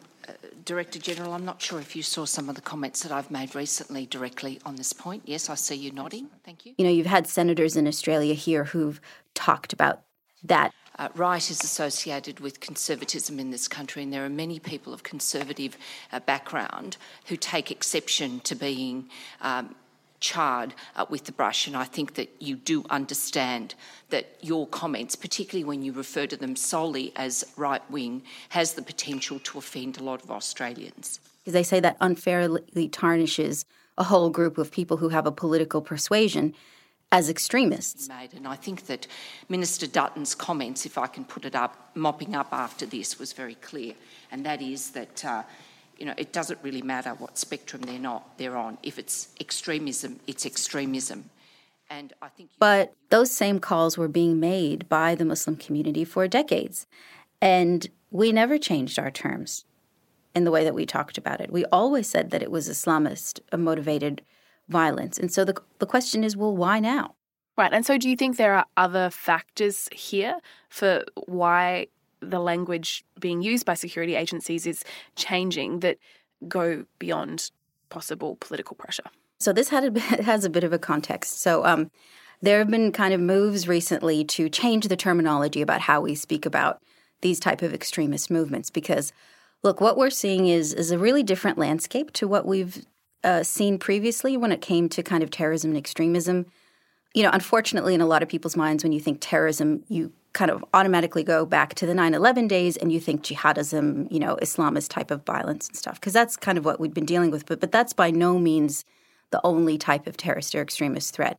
Director 0.64 0.98
General, 0.98 1.32
I'm 1.32 1.44
not 1.44 1.62
sure 1.62 1.80
if 1.80 1.96
you 1.96 2.02
saw 2.02 2.24
some 2.24 2.48
of 2.48 2.54
the 2.54 2.60
comments 2.60 3.02
that 3.02 3.12
I've 3.12 3.30
made 3.30 3.54
recently 3.54 4.06
directly 4.06 4.60
on 4.64 4.76
this 4.76 4.92
point. 4.92 5.22
Yes, 5.26 5.48
I 5.48 5.54
see 5.54 5.74
you 5.74 5.90
nodding. 5.92 6.28
Thank 6.44 6.66
you. 6.66 6.74
You 6.76 6.84
know, 6.84 6.90
you've 6.90 7.06
had 7.06 7.26
senators 7.26 7.76
in 7.76 7.86
Australia 7.86 8.34
here 8.34 8.64
who've 8.64 9.00
talked 9.34 9.72
about 9.72 10.02
that. 10.44 10.72
Uh, 10.98 11.08
right 11.14 11.50
is 11.50 11.62
associated 11.62 12.40
with 12.40 12.58
conservatism 12.58 13.38
in 13.38 13.50
this 13.50 13.68
country, 13.68 14.02
and 14.02 14.12
there 14.12 14.24
are 14.24 14.28
many 14.28 14.58
people 14.58 14.92
of 14.92 15.04
conservative 15.04 15.76
uh, 16.12 16.18
background 16.18 16.96
who 17.26 17.36
take 17.36 17.70
exception 17.70 18.40
to 18.40 18.56
being 18.56 19.08
um, 19.40 19.76
charred 20.20 20.74
uh, 20.96 21.06
with 21.08 21.24
the 21.24 21.32
brush. 21.32 21.66
And 21.66 21.76
I 21.76 21.84
think 21.84 22.14
that 22.14 22.30
you 22.40 22.56
do 22.56 22.84
understand 22.90 23.74
that 24.10 24.36
your 24.40 24.66
comments, 24.66 25.16
particularly 25.16 25.64
when 25.64 25.82
you 25.82 25.92
refer 25.92 26.26
to 26.26 26.36
them 26.36 26.56
solely 26.56 27.12
as 27.16 27.44
right 27.56 27.88
wing, 27.90 28.22
has 28.50 28.74
the 28.74 28.82
potential 28.82 29.38
to 29.40 29.58
offend 29.58 29.98
a 29.98 30.02
lot 30.02 30.22
of 30.22 30.30
Australians. 30.30 31.20
Because 31.40 31.52
they 31.52 31.62
say 31.62 31.80
that 31.80 31.96
unfairly 32.00 32.88
tarnishes 32.88 33.64
a 33.96 34.04
whole 34.04 34.30
group 34.30 34.58
of 34.58 34.70
people 34.70 34.98
who 34.98 35.08
have 35.08 35.26
a 35.26 35.32
political 35.32 35.80
persuasion 35.80 36.54
as 37.10 37.30
extremists. 37.30 38.08
And 38.34 38.46
I 38.46 38.54
think 38.54 38.86
that 38.86 39.06
Minister 39.48 39.86
Dutton's 39.86 40.34
comments, 40.34 40.84
if 40.84 40.98
I 40.98 41.06
can 41.06 41.24
put 41.24 41.44
it 41.44 41.54
up, 41.54 41.90
mopping 41.94 42.34
up 42.34 42.48
after 42.52 42.84
this, 42.84 43.18
was 43.18 43.32
very 43.32 43.54
clear. 43.54 43.94
And 44.30 44.44
that 44.44 44.60
is 44.60 44.90
that. 44.90 45.24
Uh, 45.24 45.42
you 45.98 46.06
know, 46.06 46.14
it 46.16 46.32
doesn't 46.32 46.60
really 46.62 46.82
matter 46.82 47.10
what 47.10 47.38
spectrum 47.38 47.82
they're 47.82 47.98
not 47.98 48.38
they're 48.38 48.56
on. 48.56 48.78
If 48.82 48.98
it's 48.98 49.28
extremism, 49.40 50.20
it's 50.26 50.46
extremism. 50.46 51.30
And 51.90 52.12
I 52.20 52.28
think 52.28 52.50
But 52.58 52.94
those 53.10 53.30
same 53.30 53.58
calls 53.58 53.96
were 53.96 54.08
being 54.08 54.38
made 54.38 54.88
by 54.88 55.14
the 55.14 55.24
Muslim 55.24 55.56
community 55.56 56.04
for 56.04 56.28
decades. 56.28 56.86
And 57.40 57.86
we 58.10 58.30
never 58.30 58.58
changed 58.58 58.98
our 58.98 59.10
terms 59.10 59.64
in 60.34 60.44
the 60.44 60.50
way 60.50 60.64
that 60.64 60.74
we 60.74 60.86
talked 60.86 61.18
about 61.18 61.40
it. 61.40 61.50
We 61.50 61.64
always 61.66 62.08
said 62.08 62.30
that 62.30 62.42
it 62.42 62.50
was 62.50 62.68
Islamist 62.68 63.40
uh, 63.52 63.56
motivated 63.56 64.22
violence. 64.68 65.18
And 65.18 65.32
so 65.32 65.44
the 65.44 65.60
the 65.78 65.86
question 65.86 66.24
is, 66.24 66.36
well, 66.36 66.56
why 66.56 66.78
now? 66.78 67.14
Right. 67.56 67.72
And 67.72 67.84
so 67.84 67.98
do 67.98 68.08
you 68.08 68.16
think 68.16 68.36
there 68.36 68.54
are 68.54 68.66
other 68.76 69.10
factors 69.10 69.88
here 69.90 70.38
for 70.68 71.04
why 71.26 71.88
the 72.20 72.40
language 72.40 73.04
being 73.18 73.42
used 73.42 73.64
by 73.64 73.74
security 73.74 74.14
agencies 74.14 74.66
is 74.66 74.84
changing 75.16 75.80
that 75.80 75.98
go 76.46 76.84
beyond 76.98 77.50
possible 77.88 78.36
political 78.40 78.76
pressure. 78.76 79.04
So 79.38 79.52
this 79.52 79.68
had 79.68 79.96
a, 79.96 80.00
has 80.22 80.44
a 80.44 80.50
bit 80.50 80.64
of 80.64 80.72
a 80.72 80.78
context. 80.78 81.40
So 81.40 81.64
um, 81.64 81.90
there 82.42 82.58
have 82.58 82.70
been 82.70 82.92
kind 82.92 83.14
of 83.14 83.20
moves 83.20 83.66
recently 83.66 84.24
to 84.24 84.48
change 84.48 84.88
the 84.88 84.96
terminology 84.96 85.62
about 85.62 85.80
how 85.82 86.00
we 86.00 86.14
speak 86.14 86.46
about 86.46 86.82
these 87.20 87.40
type 87.40 87.62
of 87.62 87.74
extremist 87.74 88.30
movements 88.30 88.70
because 88.70 89.12
look 89.64 89.80
what 89.80 89.96
we're 89.96 90.10
seeing 90.10 90.46
is 90.46 90.72
is 90.72 90.90
a 90.90 90.98
really 90.98 91.22
different 91.22 91.58
landscape 91.58 92.12
to 92.12 92.28
what 92.28 92.46
we've 92.46 92.86
uh, 93.24 93.42
seen 93.42 93.76
previously 93.78 94.36
when 94.36 94.52
it 94.52 94.60
came 94.60 94.88
to 94.88 95.02
kind 95.02 95.24
of 95.24 95.30
terrorism 95.30 95.72
and 95.72 95.78
extremism 95.78 96.46
you 97.14 97.22
know 97.22 97.30
unfortunately 97.32 97.94
in 97.94 98.00
a 98.00 98.06
lot 98.06 98.22
of 98.22 98.28
people's 98.28 98.56
minds 98.56 98.84
when 98.84 98.92
you 98.92 99.00
think 99.00 99.18
terrorism 99.20 99.82
you 99.88 100.12
kind 100.38 100.50
of 100.50 100.64
automatically 100.72 101.24
go 101.24 101.44
back 101.44 101.74
to 101.74 101.84
the 101.84 101.92
9-11 101.92 102.48
days 102.48 102.76
and 102.76 102.92
you 102.92 103.00
think 103.00 103.22
jihadism 103.24 104.10
you 104.10 104.20
know 104.20 104.36
islamist 104.46 104.88
type 104.88 105.10
of 105.10 105.20
violence 105.24 105.66
and 105.68 105.76
stuff 105.76 105.96
because 106.00 106.12
that's 106.12 106.36
kind 106.36 106.56
of 106.58 106.64
what 106.64 106.78
we've 106.80 106.94
been 106.94 107.10
dealing 107.14 107.30
with 107.32 107.44
but, 107.46 107.58
but 107.58 107.72
that's 107.72 107.92
by 107.92 108.10
no 108.10 108.38
means 108.38 108.84
the 109.30 109.40
only 109.44 109.78
type 109.78 110.06
of 110.06 110.16
terrorist 110.16 110.54
or 110.54 110.62
extremist 110.62 111.14
threat. 111.14 111.38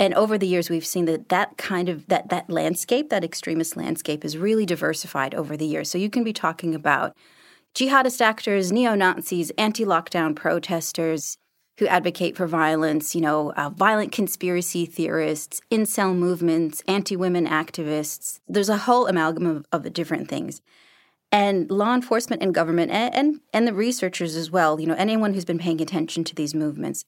And 0.00 0.14
over 0.14 0.38
the 0.38 0.46
years 0.46 0.70
we've 0.70 0.86
seen 0.86 1.06
that 1.06 1.28
that 1.28 1.56
kind 1.56 1.88
of 1.88 2.06
that 2.06 2.28
that 2.28 2.48
landscape 2.48 3.10
that 3.10 3.24
extremist 3.24 3.76
landscape 3.76 4.24
is 4.24 4.38
really 4.38 4.66
diversified 4.66 5.34
over 5.34 5.56
the 5.56 5.66
years. 5.66 5.90
So 5.90 5.98
you 5.98 6.10
can 6.10 6.22
be 6.22 6.32
talking 6.32 6.74
about 6.74 7.16
jihadist 7.74 8.20
actors 8.20 8.70
neo-nazis 8.72 9.50
anti-lockdown 9.58 10.34
protesters 10.34 11.36
who 11.78 11.86
advocate 11.86 12.36
for 12.36 12.46
violence, 12.46 13.14
you 13.14 13.20
know, 13.20 13.52
uh, 13.52 13.70
violent 13.70 14.10
conspiracy 14.10 14.84
theorists, 14.84 15.60
incel 15.70 16.14
movements, 16.14 16.82
anti 16.88 17.14
women 17.14 17.46
activists. 17.46 18.40
There's 18.48 18.68
a 18.68 18.78
whole 18.78 19.06
amalgam 19.06 19.46
of, 19.46 19.66
of 19.72 19.92
different 19.92 20.28
things. 20.28 20.60
And 21.30 21.70
law 21.70 21.94
enforcement 21.94 22.42
and 22.42 22.54
government 22.54 22.90
and, 22.90 23.14
and, 23.14 23.40
and 23.52 23.66
the 23.66 23.74
researchers 23.74 24.34
as 24.34 24.50
well, 24.50 24.80
you 24.80 24.86
know, 24.86 24.94
anyone 24.94 25.34
who's 25.34 25.44
been 25.44 25.58
paying 25.58 25.80
attention 25.80 26.24
to 26.24 26.34
these 26.34 26.54
movements, 26.54 27.04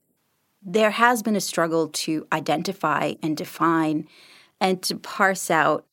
there 0.62 0.90
has 0.90 1.22
been 1.22 1.36
a 1.36 1.40
struggle 1.40 1.88
to 1.88 2.26
identify 2.32 3.14
and 3.22 3.36
define 3.36 4.06
and 4.60 4.82
to 4.82 4.94
parse 4.94 5.50
out 5.50 5.86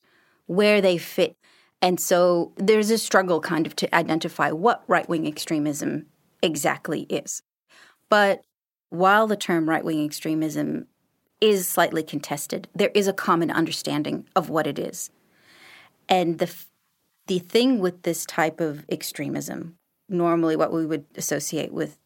where 0.46 0.80
they 0.80 0.98
fit. 0.98 1.36
And 1.80 1.98
so 1.98 2.52
there's 2.56 2.90
a 2.90 2.98
struggle 2.98 3.40
kind 3.40 3.66
of 3.66 3.74
to 3.76 3.92
identify 3.94 4.50
what 4.50 4.84
right 4.86 5.08
wing 5.08 5.26
extremism 5.26 6.06
exactly 6.42 7.02
is. 7.02 7.42
But 8.10 8.44
while 8.90 9.26
the 9.26 9.36
term 9.36 9.68
right 9.68 9.84
wing 9.84 10.04
extremism 10.04 10.86
is 11.40 11.68
slightly 11.68 12.02
contested, 12.02 12.68
there 12.74 12.90
is 12.94 13.06
a 13.06 13.12
common 13.12 13.50
understanding 13.50 14.26
of 14.34 14.50
what 14.50 14.66
it 14.66 14.78
is. 14.78 15.10
And 16.08 16.38
the, 16.38 16.52
the 17.26 17.38
thing 17.38 17.78
with 17.78 18.02
this 18.02 18.24
type 18.24 18.60
of 18.60 18.84
extremism, 18.90 19.76
normally 20.08 20.56
what 20.56 20.72
we 20.72 20.86
would 20.86 21.04
associate 21.16 21.72
with 21.72 21.98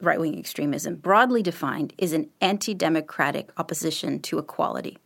right 0.00 0.20
wing 0.20 0.38
extremism, 0.38 0.96
broadly 0.96 1.42
defined, 1.42 1.92
is 1.98 2.12
an 2.12 2.30
anti 2.40 2.72
democratic 2.72 3.50
opposition 3.56 4.20
to 4.20 4.38
equality. 4.38 4.98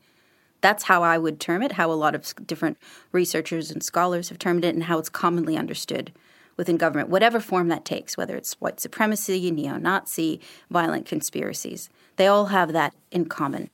That's 0.61 0.85
how 0.85 1.03
I 1.03 1.19
would 1.19 1.41
term 1.41 1.63
it, 1.63 1.73
how 1.73 1.91
a 1.91 1.95
lot 1.95 2.15
of 2.15 2.35
different 2.47 2.79
researchers 3.11 3.71
and 3.71 3.83
scholars 3.83 4.29
have 4.29 4.39
termed 4.39 4.65
it, 4.65 4.75
and 4.75 4.85
how 4.85 4.99
it's 4.99 5.09
commonly 5.09 5.57
understood 5.57 6.13
within 6.57 6.77
government, 6.77 7.09
whatever 7.09 7.41
form 7.41 7.69
that 7.69 7.85
takes, 7.85 8.17
whether 8.17 8.37
it's 8.37 8.55
white 8.55 8.81
supremacy, 8.81 9.51
neo 9.51 9.77
Nazi, 9.77 10.41
violent 10.71 11.07
conspiracies. 11.07 11.89
They 12.17 12.27
all 12.27 12.47
have 12.47 12.73
that 12.73 12.95
in 13.11 13.27
common. 13.27 13.71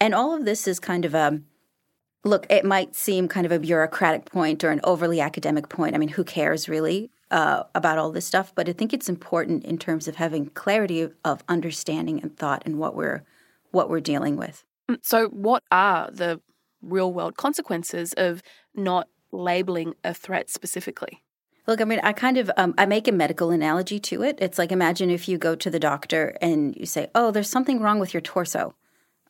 And 0.00 0.14
all 0.14 0.34
of 0.34 0.44
this 0.44 0.66
is 0.66 0.80
kind 0.80 1.04
of 1.04 1.14
a 1.14 1.40
look, 2.24 2.46
it 2.50 2.64
might 2.64 2.94
seem 2.94 3.28
kind 3.28 3.46
of 3.46 3.52
a 3.52 3.58
bureaucratic 3.58 4.26
point 4.26 4.62
or 4.64 4.70
an 4.70 4.80
overly 4.84 5.20
academic 5.20 5.68
point. 5.68 5.94
I 5.94 5.98
mean, 5.98 6.10
who 6.10 6.24
cares 6.24 6.68
really 6.68 7.10
uh, 7.30 7.64
about 7.74 7.98
all 7.98 8.10
this 8.10 8.26
stuff? 8.26 8.52
But 8.54 8.68
I 8.68 8.72
think 8.72 8.92
it's 8.92 9.08
important 9.08 9.64
in 9.64 9.78
terms 9.78 10.08
of 10.08 10.16
having 10.16 10.46
clarity 10.50 11.00
of, 11.00 11.14
of 11.24 11.42
understanding 11.48 12.20
and 12.20 12.36
thought 12.36 12.62
and 12.64 12.78
what 12.78 12.94
we're 12.94 13.24
what 13.70 13.88
we're 13.88 14.00
dealing 14.00 14.36
with. 14.36 14.64
Mm, 14.90 14.98
so, 15.02 15.28
what 15.28 15.62
are 15.70 16.10
the 16.10 16.40
real 16.82 17.12
world 17.12 17.36
consequences 17.36 18.12
of 18.14 18.42
not 18.74 19.08
labeling 19.32 19.94
a 20.04 20.14
threat 20.14 20.50
specifically? 20.50 21.21
Look, 21.66 21.80
I 21.80 21.84
mean, 21.84 22.00
I 22.02 22.12
kind 22.12 22.38
of 22.38 22.50
um, 22.56 22.74
I 22.76 22.86
make 22.86 23.06
a 23.06 23.12
medical 23.12 23.50
analogy 23.50 24.00
to 24.00 24.22
it. 24.22 24.38
It's 24.40 24.58
like 24.58 24.72
imagine 24.72 25.10
if 25.10 25.28
you 25.28 25.38
go 25.38 25.54
to 25.54 25.70
the 25.70 25.78
doctor 25.78 26.36
and 26.40 26.74
you 26.76 26.86
say, 26.86 27.08
"Oh, 27.14 27.30
there's 27.30 27.50
something 27.50 27.80
wrong 27.80 28.00
with 28.00 28.12
your 28.12 28.20
torso." 28.20 28.74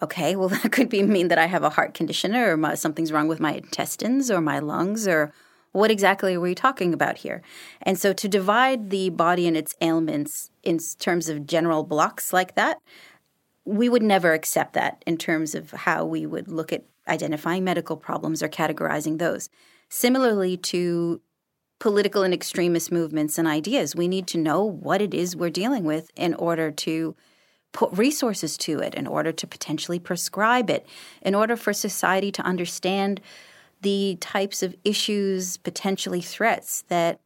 Okay, 0.01 0.35
well 0.35 0.49
that 0.63 0.73
could 0.73 0.89
be 0.89 1.03
mean 1.03 1.29
that 1.29 1.39
I 1.39 1.47
have 1.47 1.63
a 1.63 1.71
heart 1.71 1.95
condition 1.95 2.35
or 2.35 2.57
my, 2.57 2.75
something's 2.75 3.13
wrong 3.13 3.29
with 3.29 3.41
my 3.41 3.53
intestines 3.55 4.31
or 4.31 4.41
my 4.41 4.59
lungs 4.59 5.07
or 5.07 5.33
what 5.73 5.91
exactly 5.91 6.35
are 6.35 6.41
we 6.41 6.55
talking 6.55 6.93
about 6.93 7.19
here? 7.19 7.43
And 7.81 7.99
so 7.99 8.13
to 8.13 8.29
divide 8.29 8.91
the 8.91 9.09
body 9.09 9.47
and 9.47 9.57
its 9.57 9.75
ailments 9.81 10.51
in 10.63 10.79
terms 10.99 11.29
of 11.31 11.47
general 11.47 11.83
blocks 11.83 12.33
like 12.33 12.55
that, 12.57 12.79
we 13.65 13.89
would 13.89 14.03
never 14.03 14.35
accept 14.35 14.75
that 14.75 15.03
in 15.07 15.17
terms 15.17 15.55
of 15.55 15.71
how 15.71 16.05
we 16.05 16.27
would 16.27 16.49
look 16.49 16.73
at 16.73 16.85
identifying 17.09 17.65
medical 17.65 17.97
problems 17.97 18.43
or 18.43 18.49
categorizing 18.49 19.19
those. 19.19 19.49
Similarly 19.89 20.57
to 20.59 21.21
political 21.83 22.23
and 22.23 22.33
extremist 22.33 22.93
movements 22.93 23.39
and 23.39 23.49
ideas. 23.49 23.97
We 23.97 24.07
need 24.07 24.29
to 24.29 24.39
know 24.39 24.63
what 24.63 25.03
it 25.03 25.13
is 25.13 25.35
we're 25.35 25.51
dealing 25.51 25.83
with 25.83 26.13
in 26.15 26.33
order 26.35 26.71
to 26.71 27.17
put 27.73 27.93
resources 27.99 28.57
to 28.59 28.79
it, 28.79 28.95
in 28.95 29.09
order 29.09 29.33
to 29.33 29.47
potentially 29.49 29.99
prescribe 29.99 30.71
it, 30.71 30.87
in 31.23 31.35
order 31.35 31.57
for 31.57 31.73
society 31.73 32.31
to 32.31 32.43
understand 32.43 33.21
the 33.81 34.17
types 34.21 34.63
of 34.63 34.77
issues, 34.85 35.57
potentially 35.57 36.21
threats 36.21 36.83
that 36.83 37.19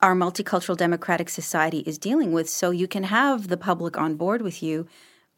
our 0.00 0.14
multicultural 0.14 0.76
democratic 0.76 1.28
society 1.28 1.80
is 1.80 1.98
dealing 1.98 2.30
with 2.30 2.48
so 2.48 2.70
you 2.70 2.86
can 2.86 3.02
have 3.02 3.48
the 3.48 3.56
public 3.56 3.98
on 3.98 4.14
board 4.14 4.42
with 4.42 4.62
you 4.62 4.86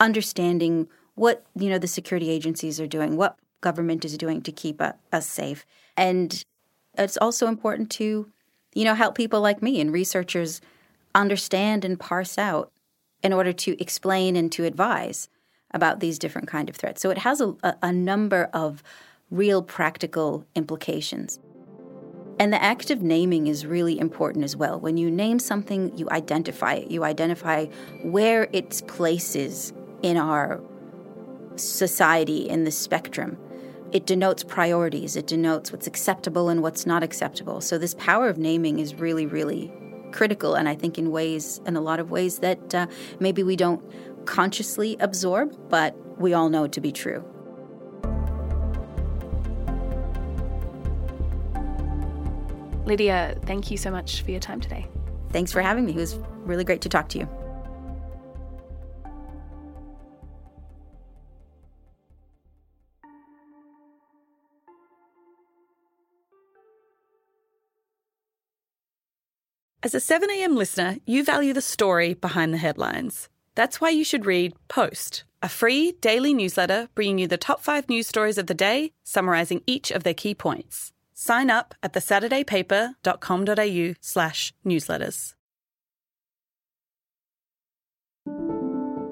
understanding 0.01 0.87
what 1.15 1.47
you 1.55 1.71
know 1.71 1.79
the 1.79 1.87
security 1.87 2.29
agencies 2.29 2.79
are 2.79 2.87
doing 2.87 3.17
what 3.17 3.39
government 3.63 4.05
is 4.05 4.19
doing 4.19 4.43
to 4.43 4.53
keep 4.53 4.83
us 5.13 5.27
safe 5.27 5.65
and 5.97 6.45
it's 6.97 7.17
also 7.17 7.47
important 7.47 7.91
to 7.93 8.31
you 8.75 8.85
know, 8.85 8.95
help 8.95 9.15
people 9.15 9.41
like 9.41 9.63
me 9.63 9.81
and 9.81 9.93
researchers 9.93 10.61
understand 11.15 11.85
and 11.85 11.99
parse 11.99 12.37
out 12.37 12.73
in 13.23 13.33
order 13.33 13.53
to 13.53 13.81
explain 13.81 14.37
and 14.37 14.53
to 14.53 14.65
advise 14.65 15.29
about 15.73 16.01
these 16.01 16.19
different 16.19 16.49
kind 16.49 16.69
of 16.69 16.77
threats. 16.77 17.01
So 17.01 17.11
it 17.11 17.19
has 17.19 17.41
a, 17.41 17.55
a 17.83 17.93
number 17.93 18.51
of 18.53 18.83
real 19.31 19.63
practical 19.63 20.45
implications. 20.55 21.39
And 22.39 22.53
the 22.53 22.63
act 22.63 22.91
of 22.91 23.01
naming 23.01 23.47
is 23.47 23.65
really 23.65 23.99
important 23.99 24.45
as 24.45 24.57
well. 24.57 24.79
When 24.79 24.97
you 24.97 25.11
name 25.11 25.39
something, 25.39 25.97
you 25.97 26.11
identify 26.11 26.75
it. 26.75 26.91
You 26.91 27.05
identify 27.05 27.67
where 28.03 28.49
its 28.53 28.83
place 28.83 29.37
is 29.37 29.73
in 30.03 30.17
our 30.17 30.61
society, 31.57 32.49
in 32.49 32.65
the 32.65 32.73
spectrum 32.73 33.39
it 33.95 34.07
denotes 34.07 34.43
priorities, 34.43 35.15
it 35.15 35.29
denotes 35.29 35.71
what's 35.71 35.87
acceptable 35.87 36.49
and 36.49 36.63
what's 36.63 36.85
not 36.85 37.05
acceptable. 37.05 37.61
So, 37.61 37.79
this 37.79 37.95
power 37.95 38.29
of 38.29 38.37
naming 38.37 38.81
is 38.81 38.97
really, 38.97 39.25
really 39.25 39.73
critical, 40.11 40.57
and 40.57 40.69
I 40.69 40.75
think 40.75 40.99
in 40.99 41.13
ways, 41.13 41.61
in 41.65 41.77
a 41.77 41.81
lot 41.81 42.01
of 42.01 42.11
ways 42.11 42.41
that 42.41 42.75
uh, 42.75 42.89
maybe 43.21 43.45
we 43.45 43.55
don't 43.55 43.81
consciously 44.27 44.97
absorb, 44.99 45.57
but 45.69 45.97
we 46.19 46.35
all 46.35 46.49
know 46.49 46.67
to 46.67 46.81
be 46.81 46.91
true. 46.91 47.25
Lydia, 52.85 53.39
thank 53.43 53.71
you 53.71 53.77
so 53.77 53.93
much 53.93 54.23
for 54.23 54.33
your 54.33 54.41
time 54.41 54.61
today. 54.61 54.87
Thanks 55.31 55.53
for 55.53 55.63
having 55.63 55.87
me. 55.87 55.93
It 55.93 55.97
was 55.97 56.19
really 56.43 56.65
great 56.65 56.81
to 56.83 56.89
talk 56.89 57.09
to 57.11 57.19
you. 57.19 57.44
As 69.85 69.95
a 69.95 69.99
7am 69.99 70.57
listener, 70.57 70.97
you 71.05 71.23
value 71.23 71.53
the 71.53 71.61
story 71.61 72.15
behind 72.15 72.55
the 72.55 72.59
headlines. 72.59 73.29
That's 73.55 73.83
why 73.83 73.91
you 73.91 74.03
should 74.03 74.25
read 74.25 74.55
Post, 74.67 75.25
a 75.43 75.49
free 75.51 75.93
daily 76.01 76.33
newsletter 76.33 76.89
bringing 76.95 77.19
you 77.19 77.27
the 77.27 77.37
top 77.37 77.61
five 77.61 77.87
news 77.91 78.07
stories 78.07 78.39
of 78.39 78.47
the 78.47 78.55
day, 78.55 78.93
summarising 79.03 79.61
each 79.67 79.91
of 79.91 80.03
their 80.03 80.15
key 80.15 80.35
points. 80.35 80.95
Sign 81.13 81.51
up 81.51 81.75
at 81.83 81.93
thesaturdaypaper.com.au 81.93 83.95
slash 84.01 84.55
newsletters. 84.65 85.35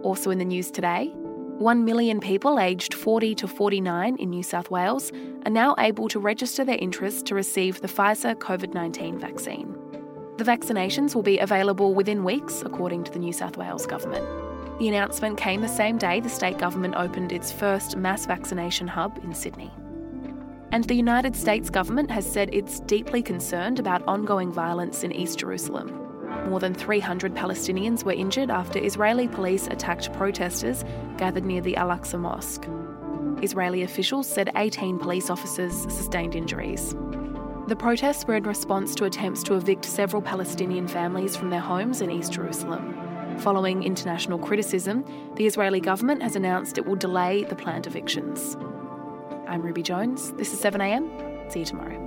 Also 0.03 0.31
in 0.31 0.39
the 0.39 0.47
news 0.47 0.71
today, 0.71 1.13
1 1.59 1.85
million 1.85 2.19
people 2.19 2.59
aged 2.59 2.95
40 2.95 3.35
to 3.35 3.47
49 3.47 4.17
in 4.17 4.31
New 4.31 4.43
South 4.43 4.71
Wales 4.71 5.13
are 5.45 5.51
now 5.51 5.75
able 5.79 6.09
to 6.09 6.19
register 6.19 6.65
their 6.65 6.79
interest 6.79 7.27
to 7.27 7.35
receive 7.35 7.83
the 7.83 7.89
Pfizer 7.89 8.35
COVID 8.35 8.73
19 8.73 9.19
vaccine. 9.19 9.82
The 10.43 10.51
vaccinations 10.51 11.15
will 11.15 11.23
be 11.23 11.39
available 11.39 11.95
within 11.95 12.25
weeks, 12.25 12.63
according 12.63 13.05
to 13.05 13.13
the 13.13 13.21
New 13.21 13.33
South 13.33 13.57
Wales 13.57 13.87
Government. 13.87 14.27
The 14.81 14.89
announcement 14.89 15.39
came 15.39 15.61
the 15.61 15.69
same 15.69 15.99
day 15.99 16.19
the 16.19 16.29
state 16.29 16.59
government 16.59 16.97
opened 16.97 17.31
its 17.31 17.53
first 17.53 17.97
mass 17.97 18.27
vaccination 18.27 18.89
hub 18.89 19.21
in 19.23 19.35
Sydney. 19.35 19.71
And 20.73 20.83
the 20.83 20.97
United 20.97 21.37
States 21.37 21.71
government 21.71 22.11
has 22.11 22.29
said 22.29 22.51
it's 22.53 22.81
deeply 22.81 23.23
concerned 23.23 23.79
about 23.79 24.03
ongoing 24.09 24.51
violence 24.51 25.05
in 25.05 25.13
East 25.13 25.39
Jerusalem. 25.39 25.97
More 26.49 26.59
than 26.59 26.75
300 26.75 27.37
Palestinians 27.37 28.03
were 28.03 28.11
injured 28.11 28.51
after 28.51 28.85
Israeli 28.85 29.29
police 29.29 29.69
attacked 29.69 30.13
protesters 30.13 30.85
gathered 31.19 31.45
near 31.45 31.61
the 31.61 31.77
Al 31.77 31.91
Aqsa 31.91 32.19
Mosque. 32.19 32.67
Israeli 33.45 33.85
officials 33.85 34.27
said 34.27 34.51
18 34.57 34.99
police 34.99 35.31
officers 35.31 35.83
sustained 35.83 36.35
injuries. 36.35 36.97
The 37.73 37.77
protests 37.77 38.27
were 38.27 38.35
in 38.35 38.43
response 38.43 38.95
to 38.97 39.07
attempts 39.07 39.43
to 39.45 39.55
evict 39.55 39.87
several 39.87 40.21
Palestinian 40.21 40.87
families 40.87 41.35
from 41.35 41.49
their 41.49 41.59
homes 41.59 42.03
in 42.03 42.11
East 42.11 42.31
Jerusalem. 42.31 43.39
Following 43.39 43.83
international 43.83 44.39
criticism, 44.39 45.07
the 45.37 45.47
Israeli 45.47 45.81
government 45.81 46.23
has 46.23 46.37
announced 46.37 46.77
it 46.77 46.85
will 46.85 46.97
delay 46.97 47.45
the 47.45 47.57
planned 47.57 47.87
evictions. 47.87 48.59
I'm 49.49 49.63
Ruby 49.63 49.83
Jones. 49.83 50.33
This 50.33 50.53
is 50.53 50.61
7am. 50.61 51.51
See 51.51 51.61
you 51.61 51.65
tomorrow. 51.65 52.02